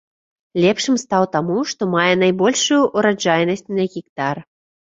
[0.61, 4.37] Лепшым стаў таму, што мае найбольшую ураджайнасць на гектар.